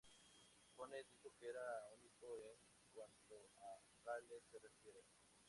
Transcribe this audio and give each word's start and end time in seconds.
Jones 0.75 1.05
dijo 1.11 1.29
que 1.37 1.45
era 1.49 1.61
"único, 1.93 2.25
en 2.57 2.89
cuanto 2.91 3.51
a 3.55 3.83
Gales 4.09 4.43
se 4.51 4.57
refiere. 4.57 5.05